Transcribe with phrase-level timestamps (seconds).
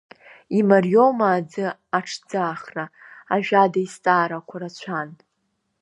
[0.57, 1.65] Имариоума аӡы
[1.97, 2.85] аҽӡаахра,
[3.33, 5.09] ажәада изҵаарақәа рацәан.